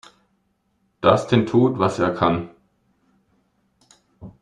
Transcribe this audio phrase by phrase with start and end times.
[1.01, 2.49] Dustin tut, was er kann.